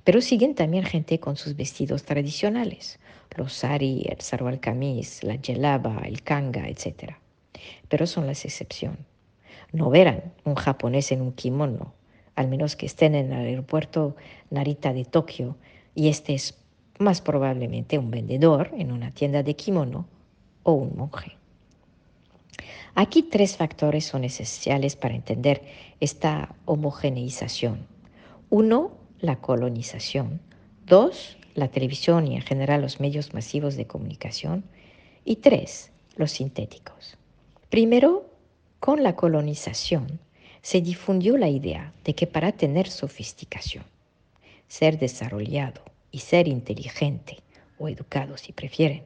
Pero 0.05 0.21
siguen 0.21 0.55
también 0.55 0.85
gente 0.85 1.21
con 1.21 1.37
sus 1.37 1.55
vestidos 1.55 2.03
tradicionales, 2.05 2.99
los 3.37 3.53
sari, 3.53 4.05
el 4.09 4.21
sarwal 4.21 4.61
kamis, 4.61 5.23
la 5.23 5.39
jelaba, 5.41 6.03
el 6.05 6.23
kanga, 6.23 6.69
etc. 6.69 7.15
Pero 7.89 8.07
son 8.07 8.27
las 8.27 8.45
excepción. 8.45 8.99
No 9.73 9.91
verán 9.91 10.33
un 10.45 10.55
japonés 10.55 11.13
en 11.13 11.21
un 11.21 11.33
kimono, 11.33 11.95
al 12.39 12.47
menos 12.47 12.77
que 12.77 12.87
estén 12.87 13.17
en 13.17 13.33
el 13.33 13.47
aeropuerto 13.47 14.15
Narita 14.51 14.93
de 14.93 15.05
Tokio 15.05 15.57
y 15.97 16.07
este 16.07 16.35
es 16.35 16.57
más 17.01 17.21
probablemente 17.21 17.99
un 17.99 18.13
vendedor 18.13 18.71
en 18.79 18.93
una 18.93 19.11
tienda 19.11 19.43
de 19.43 19.57
kimono 19.57 20.07
o 20.63 20.71
un 20.75 20.97
monje. 20.97 21.37
Aquí 22.95 23.25
tres 23.25 23.57
factores 23.57 24.05
son 24.05 24.23
esenciales 24.23 24.95
para 24.95 25.17
entender 25.17 25.63
esta 25.99 26.55
homogeneización. 26.65 27.89
Uno, 28.51 28.93
la 29.19 29.41
colonización. 29.41 30.41
Dos, 30.87 31.39
la 31.57 31.67
televisión 31.67 32.29
y 32.29 32.37
en 32.37 32.43
general 32.43 32.83
los 32.83 33.01
medios 33.01 33.35
masivos 33.35 33.75
de 33.75 33.89
comunicación. 33.89 34.63
Y 35.25 35.37
tres, 35.37 35.91
los 36.15 36.31
sintéticos. 36.31 37.19
Primero, 37.69 38.31
Con 38.79 39.03
la 39.03 39.17
colonización 39.17 40.21
se 40.69 40.83
difundió 40.83 41.39
la 41.39 41.49
idea 41.49 41.95
de 42.05 42.15
que 42.15 42.27
para 42.27 42.53
tener 42.53 42.91
sofisticación, 42.91 43.85
ser 44.67 44.99
desarrollado 44.99 45.81
y 46.11 46.19
ser 46.19 46.47
inteligente, 46.47 47.39
o 47.79 47.89
educado 47.89 48.37
si 48.37 48.53
prefieren, 48.53 49.05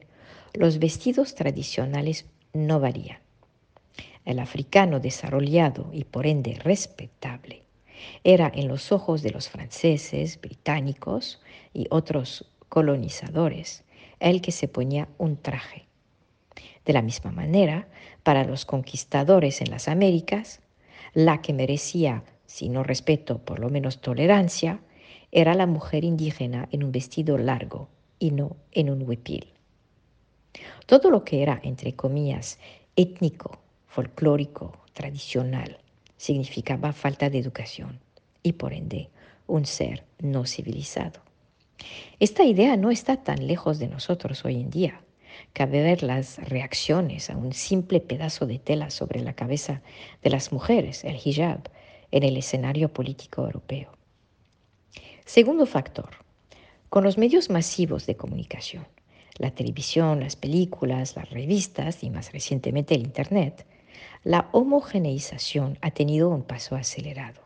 los 0.53 0.77
vestidos 0.77 1.35
tradicionales 1.35 2.25
no 2.51 2.81
varían. 2.81 3.19
El 4.25 4.39
africano 4.39 4.99
desarrollado 4.99 5.89
y 5.93 6.03
por 6.03 6.27
ende 6.27 6.55
respetable 6.55 7.63
era 8.25 8.51
en 8.53 8.67
los 8.67 8.91
ojos 8.91 9.21
de 9.21 9.31
los 9.31 9.47
franceses, 9.47 10.41
británicos 10.41 11.39
y 11.73 11.87
otros 11.91 12.45
colonizadores 12.67 13.85
el 14.19 14.41
que 14.41 14.51
se 14.51 14.67
ponía 14.67 15.07
un 15.17 15.37
traje. 15.37 15.85
De 16.83 16.91
la 16.91 17.01
misma 17.01 17.31
manera, 17.31 17.87
para 18.21 18.43
los 18.43 18.65
conquistadores 18.65 19.61
en 19.61 19.71
las 19.71 19.87
Américas, 19.87 20.59
la 21.13 21.41
que 21.41 21.53
merecía, 21.53 22.23
si 22.45 22.69
no 22.69 22.83
respeto, 22.83 23.39
por 23.39 23.59
lo 23.59 23.69
menos 23.69 24.01
tolerancia, 24.01 24.79
era 25.31 25.55
la 25.55 25.65
mujer 25.65 26.03
indígena 26.03 26.67
en 26.71 26.83
un 26.83 26.91
vestido 26.91 27.37
largo 27.37 27.89
y 28.19 28.31
no 28.31 28.55
en 28.71 28.89
un 28.89 29.07
huipil. 29.07 29.47
Todo 30.85 31.09
lo 31.09 31.23
que 31.23 31.41
era, 31.41 31.59
entre 31.63 31.93
comillas, 31.93 32.59
étnico, 32.95 33.59
folclórico, 33.87 34.77
tradicional, 34.93 35.79
significaba 36.17 36.93
falta 36.93 37.29
de 37.29 37.39
educación 37.39 37.99
y 38.43 38.53
por 38.53 38.73
ende 38.73 39.09
un 39.47 39.65
ser 39.65 40.03
no 40.19 40.45
civilizado. 40.45 41.21
Esta 42.19 42.43
idea 42.43 42.77
no 42.77 42.91
está 42.91 43.23
tan 43.23 43.47
lejos 43.47 43.79
de 43.79 43.87
nosotros 43.87 44.45
hoy 44.45 44.61
en 44.61 44.69
día. 44.69 45.01
Cabe 45.53 45.83
ver 45.83 46.01
las 46.01 46.37
reacciones 46.49 47.29
a 47.29 47.37
un 47.37 47.53
simple 47.53 47.99
pedazo 47.99 48.47
de 48.47 48.57
tela 48.57 48.89
sobre 48.89 49.21
la 49.21 49.33
cabeza 49.33 49.83
de 50.23 50.31
las 50.31 50.51
mujeres, 50.51 51.03
el 51.03 51.19
hijab, 51.23 51.69
en 52.09 52.23
el 52.23 52.37
escenario 52.37 52.91
político 52.91 53.43
europeo. 53.43 53.91
Segundo 55.25 55.67
factor, 55.67 56.09
con 56.89 57.03
los 57.03 57.17
medios 57.17 57.51
masivos 57.51 58.07
de 58.07 58.15
comunicación, 58.15 58.87
la 59.37 59.51
televisión, 59.51 60.19
las 60.19 60.35
películas, 60.35 61.15
las 61.15 61.29
revistas 61.29 62.03
y 62.03 62.09
más 62.09 62.31
recientemente 62.31 62.95
el 62.95 63.01
Internet, 63.01 63.65
la 64.23 64.49
homogeneización 64.53 65.77
ha 65.81 65.91
tenido 65.91 66.29
un 66.29 66.43
paso 66.43 66.75
acelerado. 66.75 67.41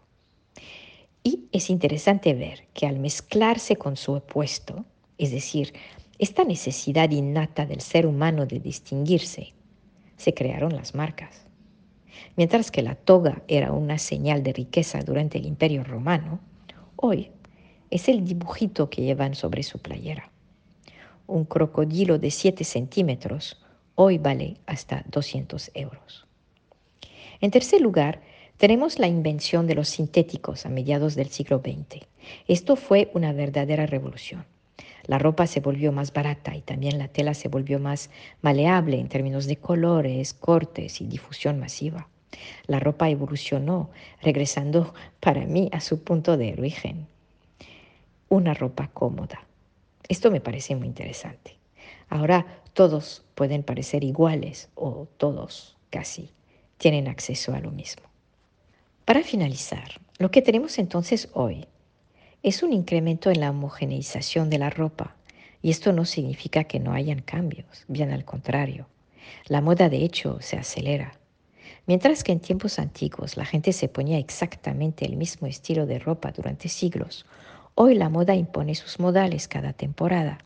Y 1.23 1.45
es 1.51 1.69
interesante 1.69 2.33
ver 2.33 2.67
que 2.73 2.87
al 2.87 2.99
mezclarse 2.99 3.75
con 3.75 3.97
su 3.97 4.13
opuesto, 4.13 4.85
es 5.17 5.31
decir, 5.31 5.73
esta 6.19 6.43
necesidad 6.43 7.11
innata 7.11 7.65
del 7.65 7.81
ser 7.81 8.07
humano 8.07 8.45
de 8.45 8.59
distinguirse, 8.59 9.53
se 10.15 10.33
crearon 10.33 10.75
las 10.75 10.95
marcas. 10.95 11.45
Mientras 12.35 12.71
que 12.71 12.81
la 12.81 12.95
toga 12.95 13.43
era 13.47 13.71
una 13.71 13.99
señal 13.99 14.41
de 14.41 14.53
riqueza 14.53 15.01
durante 15.01 15.37
el 15.37 15.45
Imperio 15.45 15.83
Romano, 15.83 16.39
hoy 16.95 17.29
es 17.91 18.09
el 18.09 18.25
dibujito 18.25 18.89
que 18.89 19.03
llevan 19.03 19.35
sobre 19.35 19.61
su 19.63 19.79
playera. 19.79 20.31
Un 21.27 21.45
crocodilo 21.45 22.17
de 22.17 22.31
7 22.31 22.63
centímetros 22.63 23.61
hoy 23.95 24.17
vale 24.17 24.57
hasta 24.65 25.03
200 25.11 25.71
euros. 25.75 26.25
En 27.41 27.51
tercer 27.51 27.81
lugar, 27.81 28.21
tenemos 28.57 28.97
la 28.97 29.07
invención 29.07 29.67
de 29.67 29.75
los 29.75 29.89
sintéticos 29.89 30.65
a 30.65 30.69
mediados 30.69 31.13
del 31.13 31.29
siglo 31.29 31.59
XX. 31.59 32.07
Esto 32.47 32.75
fue 32.75 33.11
una 33.13 33.33
verdadera 33.33 33.85
revolución. 33.85 34.45
La 35.07 35.17
ropa 35.17 35.47
se 35.47 35.61
volvió 35.61 35.91
más 35.91 36.11
barata 36.11 36.55
y 36.55 36.61
también 36.61 36.97
la 36.97 37.07
tela 37.07 37.33
se 37.33 37.47
volvió 37.47 37.79
más 37.79 38.09
maleable 38.41 38.99
en 38.99 39.07
términos 39.07 39.47
de 39.47 39.55
colores, 39.55 40.33
cortes 40.33 41.01
y 41.01 41.07
difusión 41.07 41.59
masiva. 41.59 42.09
La 42.67 42.79
ropa 42.79 43.09
evolucionó, 43.09 43.89
regresando 44.21 44.93
para 45.21 45.45
mí 45.45 45.69
a 45.71 45.79
su 45.79 46.03
punto 46.03 46.35
de 46.35 46.53
origen. 46.53 47.07
Una 48.27 48.53
ropa 48.53 48.89
cómoda. 48.89 49.47
Esto 50.09 50.29
me 50.29 50.41
parece 50.41 50.75
muy 50.75 50.87
interesante. 50.87 51.57
Ahora 52.09 52.61
todos 52.73 53.23
pueden 53.33 53.63
parecer 53.63 54.03
iguales 54.03 54.69
o 54.75 55.07
todos 55.17 55.77
casi 55.89 56.31
tienen 56.77 57.07
acceso 57.07 57.53
a 57.53 57.59
lo 57.59 57.71
mismo. 57.71 58.03
Para 59.05 59.23
finalizar, 59.23 60.01
lo 60.17 60.31
que 60.31 60.41
tenemos 60.41 60.77
entonces 60.79 61.29
hoy 61.33 61.65
es 62.47 62.63
un 62.63 62.71
incremento 62.71 63.29
en 63.29 63.41
la 63.41 63.49
homogeneización 63.49 64.49
de 64.49 64.57
la 64.57 64.69
ropa 64.69 65.17
y 65.61 65.69
esto 65.69 65.91
no 65.91 66.05
significa 66.05 66.63
que 66.63 66.79
no 66.79 66.93
hayan 66.93 67.21
cambios, 67.21 67.83
bien 67.89 68.11
al 68.11 68.23
contrario. 68.23 68.87
La 69.47 69.59
moda 69.59 69.89
de 69.89 69.97
hecho 69.97 70.37
se 70.39 70.55
acelera. 70.55 71.19
Mientras 71.87 72.23
que 72.23 72.31
en 72.31 72.39
tiempos 72.39 72.79
antiguos 72.79 73.35
la 73.35 73.43
gente 73.43 73.73
se 73.73 73.89
ponía 73.89 74.17
exactamente 74.17 75.03
el 75.03 75.17
mismo 75.17 75.45
estilo 75.45 75.85
de 75.85 75.99
ropa 75.99 76.31
durante 76.31 76.69
siglos, 76.69 77.25
hoy 77.75 77.95
la 77.95 78.07
moda 78.07 78.33
impone 78.33 78.75
sus 78.75 78.97
modales 78.97 79.49
cada 79.49 79.73
temporada. 79.73 80.37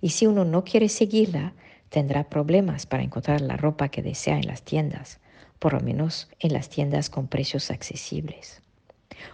Y 0.00 0.08
si 0.08 0.26
uno 0.26 0.44
no 0.44 0.64
quiere 0.64 0.88
seguirla, 0.88 1.52
tendrá 1.88 2.28
problemas 2.28 2.86
para 2.86 3.04
encontrar 3.04 3.42
la 3.42 3.56
ropa 3.56 3.90
que 3.90 4.02
desea 4.02 4.38
en 4.38 4.48
las 4.48 4.62
tiendas, 4.62 5.20
por 5.60 5.74
lo 5.74 5.80
menos 5.80 6.28
en 6.40 6.52
las 6.52 6.68
tiendas 6.68 7.10
con 7.10 7.28
precios 7.28 7.70
accesibles. 7.70 8.60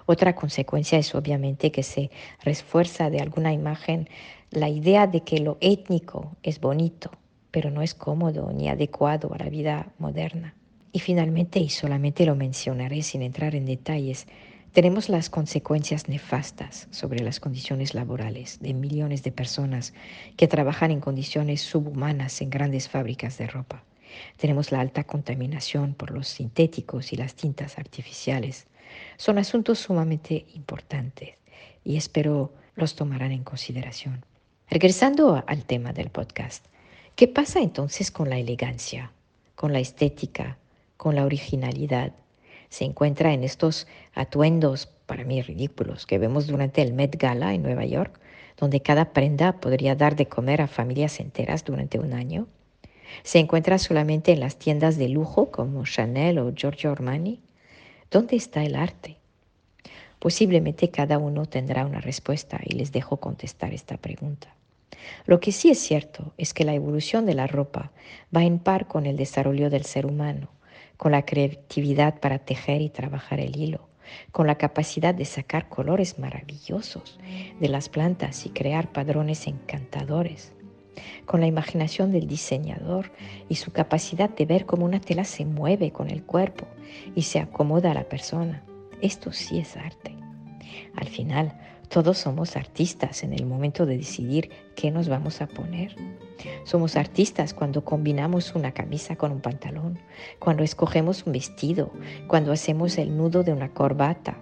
Otra 0.07 0.35
consecuencia 0.35 0.99
es 0.99 1.15
obviamente 1.15 1.73
que 1.73 1.83
se 1.83 2.11
refuerza 2.43 3.11
de 3.11 3.21
alguna 3.21 3.53
imagen 3.53 4.09
la 4.51 4.69
idea 4.69 5.07
de 5.07 5.23
que 5.23 5.39
lo 5.39 5.59
étnico 5.61 6.37
es 6.43 6.61
bonito, 6.61 7.11
pero 7.51 7.71
no 7.71 7.83
es 7.83 7.95
cómodo 7.95 8.53
ni 8.53 8.69
adecuado 8.69 9.33
a 9.35 9.39
la 9.39 9.49
vida 9.49 9.93
moderna. 9.99 10.55
Y 10.93 11.01
finalmente, 11.01 11.59
y 11.59 11.71
solamente 11.71 12.25
lo 12.25 12.37
mencionaré 12.37 13.03
sin 13.03 13.23
entrar 13.23 13.55
en 13.55 13.67
detalles, 13.67 14.27
tenemos 14.75 15.09
las 15.09 15.31
consecuencias 15.31 16.09
nefastas 16.09 16.89
sobre 16.91 17.21
las 17.21 17.39
condiciones 17.39 17.95
laborales 17.95 18.59
de 18.61 18.75
millones 18.75 19.23
de 19.23 19.31
personas 19.31 19.95
que 20.37 20.49
trabajan 20.49 20.91
en 20.91 21.01
condiciones 21.01 21.63
subhumanas 21.63 22.41
en 22.43 22.51
grandes 22.51 22.89
fábricas 22.89 23.39
de 23.39 23.47
ropa. 23.47 23.85
Tenemos 24.37 24.73
la 24.73 24.81
alta 24.81 25.05
contaminación 25.05 25.95
por 25.95 26.11
los 26.11 26.27
sintéticos 26.27 27.13
y 27.13 27.17
las 27.17 27.37
tintas 27.37 27.79
artificiales. 27.79 28.67
Son 29.17 29.39
asuntos 29.39 29.79
sumamente 29.79 30.47
importantes 30.55 31.35
y 31.85 31.97
espero 31.97 32.53
los 32.75 32.95
tomarán 32.95 33.33
en 33.33 33.45
consideración. 33.45 34.25
Regresando 34.71 35.43
al 35.47 35.65
tema 35.65 35.93
del 35.93 36.11
podcast, 36.11 36.65
¿qué 37.17 37.29
pasa 37.29 37.61
entonces 37.61 38.11
con 38.11 38.31
la 38.31 38.39
elegancia, 38.39 39.13
con 39.55 39.73
la 39.73 39.81
estética, 39.81 40.59
con 40.97 41.15
la 41.15 41.25
originalidad? 41.25 42.13
Se 42.71 42.85
encuentra 42.85 43.33
en 43.33 43.45
estos 43.45 43.87
atuendos, 44.15 44.89
para 45.07 45.25
mí 45.25 45.43
ridículos, 45.43 46.07
que 46.07 46.19
vemos 46.19 46.47
durante 46.47 46.83
el 46.83 46.93
Met 46.93 47.17
Gala 47.17 47.55
en 47.55 47.63
Nueva 47.63 47.85
York, 47.85 48.19
donde 48.57 48.81
cada 48.81 49.13
prenda 49.13 49.61
podría 49.61 49.95
dar 49.95 50.17
de 50.17 50.27
comer 50.27 50.61
a 50.61 50.67
familias 50.67 51.21
enteras 51.21 51.65
durante 51.65 51.99
un 51.99 52.15
año. 52.15 52.49
¿Se 53.23 53.39
encuentra 53.39 53.79
solamente 53.79 54.33
en 54.33 54.41
las 54.41 54.57
tiendas 54.57 54.97
de 54.97 55.09
lujo 55.09 55.51
como 55.51 55.85
Chanel 55.85 56.39
o 56.39 56.53
Giorgio 56.53 56.91
Armani? 56.91 57.41
¿Dónde 58.15 58.37
está 58.37 58.63
el 58.63 58.77
arte? 58.77 59.17
Posiblemente 60.21 60.89
cada 60.89 61.19
uno 61.19 61.47
tendrá 61.47 61.85
una 61.85 62.01
respuesta 62.01 62.61
y 62.65 62.75
les 62.75 62.93
dejo 62.93 63.17
contestar 63.17 63.75
esta 63.75 63.97
pregunta. 63.97 64.55
Lo 65.27 65.41
que 65.41 65.51
sí 65.51 65.69
es 65.69 65.81
cierto 65.81 66.33
es 66.39 66.55
que 66.55 66.65
la 66.65 66.75
evolución 66.75 67.27
de 67.27 67.35
la 67.35 67.49
ropa 67.49 67.91
va 68.33 68.45
en 68.45 68.61
par 68.61 68.87
con 68.87 69.07
el 69.07 69.17
desarrollo 69.17 69.69
del 69.69 69.85
ser 69.85 70.07
humano, 70.07 70.49
con 70.97 71.11
la 71.11 71.27
creatividad 71.27 72.21
para 72.21 72.39
tejer 72.39 72.83
y 72.83 72.89
trabajar 72.89 73.41
el 73.41 73.57
hilo, 73.57 73.89
con 74.31 74.47
la 74.47 74.59
capacidad 74.59 75.13
de 75.13 75.25
sacar 75.25 75.69
colores 75.69 76.21
maravillosos 76.21 77.19
de 77.59 77.69
las 77.69 77.89
plantas 77.89 78.47
y 78.47 78.51
crear 78.51 78.93
padrones 78.93 79.49
encantadores 79.49 80.53
con 81.27 81.41
la 81.41 81.47
imaginación 81.47 82.13
del 82.13 82.27
diseñador 82.27 83.11
y 83.49 83.57
su 83.57 83.73
capacidad 83.73 84.31
de 84.31 84.47
ver 84.47 84.67
cómo 84.67 84.85
una 84.85 85.01
tela 85.01 85.25
se 85.25 85.45
mueve 85.45 85.91
con 85.91 86.11
el 86.11 86.23
cuerpo 86.25 86.67
y 87.15 87.23
se 87.23 87.41
acomoda 87.41 87.91
a 87.91 87.95
la 87.95 88.09
persona. 88.09 88.65
Esto 89.01 89.33
sí 89.33 89.59
es 89.59 89.77
arte. 89.77 90.15
Al 90.97 91.09
final, 91.09 91.59
todos 91.89 92.19
somos 92.19 92.57
artistas 92.57 93.23
en 93.23 93.33
el 93.33 93.47
momento 93.47 93.87
de 93.87 93.97
decidir 93.97 94.51
qué 94.75 94.91
nos 94.91 95.09
vamos 95.09 95.41
a 95.41 95.47
poner. 95.47 95.95
Somos 96.65 96.97
artistas 96.97 97.55
cuando 97.55 97.85
combinamos 97.85 98.55
una 98.55 98.73
camisa 98.73 99.17
con 99.17 99.33
un 99.33 99.41
pantalón, 99.41 99.99
cuando 100.39 100.63
escogemos 100.63 101.25
un 101.27 101.33
vestido, 101.33 101.93
cuando 102.27 102.53
hacemos 102.53 102.99
el 102.99 103.17
nudo 103.17 103.43
de 103.43 103.53
una 103.53 103.73
corbata 103.73 104.39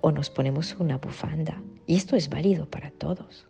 o 0.00 0.12
nos 0.12 0.30
ponemos 0.30 0.76
una 0.78 0.98
bufanda. 0.98 1.60
Y 1.86 1.96
esto 1.96 2.16
es 2.16 2.28
válido 2.28 2.70
para 2.70 2.90
todos. 2.90 3.48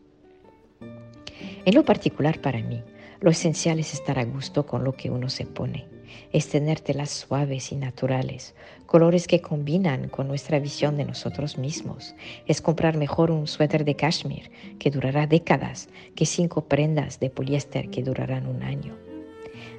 En 1.66 1.74
lo 1.74 1.85
particular 1.85 2.40
para 2.40 2.62
mí, 2.62 2.81
lo 3.18 3.29
esencial 3.29 3.81
es 3.81 3.92
estar 3.92 4.20
a 4.20 4.24
gusto 4.24 4.66
con 4.66 4.85
lo 4.85 4.92
que 4.92 5.11
uno 5.11 5.29
se 5.29 5.46
pone, 5.46 5.88
es 6.33 6.48
tener 6.48 6.79
telas 6.79 7.11
suaves 7.11 7.72
y 7.72 7.74
naturales, 7.74 8.55
colores 8.87 9.26
que 9.26 9.40
combinan 9.40 10.09
con 10.09 10.29
nuestra 10.29 10.61
visión 10.61 10.96
de 10.96 11.05
nosotros 11.05 11.59
mismos, 11.59 12.14
es 12.46 12.62
comprar 12.62 12.96
mejor 12.96 13.33
un 13.33 13.48
suéter 13.48 13.85
de 13.85 13.96
cashmere 13.96 14.48
que 14.79 14.92
durará 14.92 15.26
décadas 15.26 15.88
que 16.14 16.24
cinco 16.24 16.68
prendas 16.68 17.18
de 17.18 17.31
poliéster 17.31 17.90
que 17.90 18.05
durarán 18.05 18.46
un 18.46 18.62
año. 18.62 18.94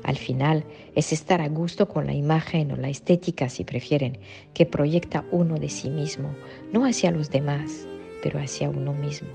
Al 0.04 0.18
final 0.18 0.66
es 0.94 1.14
estar 1.14 1.40
a 1.40 1.48
gusto 1.48 1.88
con 1.88 2.06
la 2.06 2.14
imagen 2.14 2.70
o 2.74 2.76
la 2.76 2.90
estética, 2.90 3.48
si 3.48 3.64
prefieren, 3.64 4.20
que 4.54 4.66
proyecta 4.66 5.24
uno 5.32 5.56
de 5.56 5.70
sí 5.70 5.90
mismo, 5.90 6.36
no 6.74 6.84
hacia 6.84 7.12
los 7.12 7.30
demás, 7.30 7.88
pero 8.22 8.40
hacia 8.42 8.70
uno 8.70 8.92
mismo. 8.92 9.30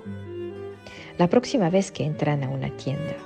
La 1.18 1.29
próxima 1.29 1.70
vez 1.70 1.92
que 1.92 2.05
entran 2.05 2.42
a 2.42 2.48
una 2.48 2.75
tienda 2.77 3.16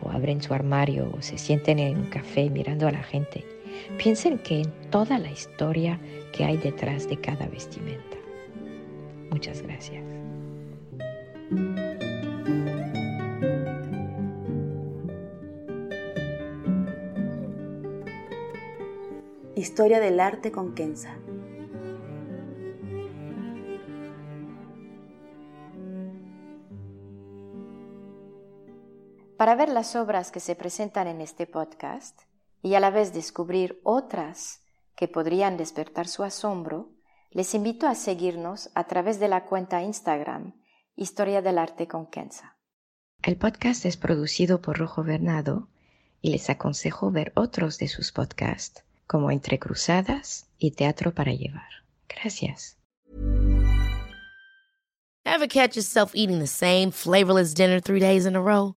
o 0.00 0.10
abren 0.10 0.40
su 0.40 0.54
armario 0.54 1.10
o 1.16 1.22
se 1.22 1.38
sienten 1.38 1.78
en 1.78 1.98
un 1.98 2.06
café 2.06 2.48
mirando 2.48 2.86
a 2.86 2.92
la 2.92 3.02
gente, 3.02 3.44
piensen 3.98 4.38
que 4.38 4.62
en 4.62 4.72
toda 4.90 5.18
la 5.18 5.30
historia 5.30 5.98
que 6.32 6.44
hay 6.44 6.56
detrás 6.56 7.08
de 7.08 7.16
cada 7.16 7.46
vestimenta. 7.46 8.16
Muchas 9.30 9.62
gracias. 9.62 10.02
Historia 19.56 19.98
del 19.98 20.20
arte 20.20 20.52
con 20.52 20.74
Kenza. 20.74 21.16
Para 29.44 29.56
ver 29.56 29.68
las 29.68 29.94
obras 29.94 30.30
que 30.30 30.40
se 30.40 30.54
presentan 30.56 31.06
en 31.06 31.20
este 31.20 31.46
podcast 31.46 32.18
y 32.62 32.76
a 32.76 32.80
la 32.80 32.88
vez 32.88 33.12
descubrir 33.12 33.78
otras 33.84 34.62
que 34.96 35.06
podrían 35.06 35.58
despertar 35.58 36.08
su 36.08 36.22
asombro, 36.22 36.88
les 37.30 37.54
invito 37.54 37.86
a 37.86 37.94
seguirnos 37.94 38.70
a 38.74 38.84
través 38.84 39.20
de 39.20 39.28
la 39.28 39.44
cuenta 39.44 39.82
Instagram 39.82 40.54
Historia 40.96 41.42
del 41.42 41.58
Arte 41.58 41.86
con 41.86 42.06
Kenza. 42.06 42.56
El 43.22 43.36
podcast 43.36 43.84
es 43.84 43.98
producido 43.98 44.62
por 44.62 44.78
Rojo 44.78 45.04
Bernado 45.04 45.68
y 46.22 46.30
les 46.30 46.48
aconsejo 46.48 47.10
ver 47.10 47.30
otros 47.36 47.76
de 47.76 47.88
sus 47.88 48.12
podcasts 48.12 48.82
como 49.06 49.30
Entre 49.30 49.58
Cruzadas 49.58 50.46
y 50.56 50.70
Teatro 50.70 51.12
para 51.12 51.34
Llevar. 51.34 51.84
Gracias. 52.08 52.78
Ever 55.26 55.46
catch 55.46 55.76
yourself 55.76 56.14
eating 56.14 56.38
the 56.38 56.46
same 56.46 56.90
flavorless 56.90 57.52
dinner 57.52 57.82
three 57.82 58.00
days 58.00 58.24
in 58.24 58.36
a 58.36 58.40
row? 58.40 58.76